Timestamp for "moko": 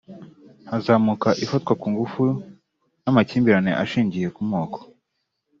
4.51-4.79